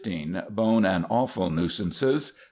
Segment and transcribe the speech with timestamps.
[0.49, 2.31] Bone and offal nuisances.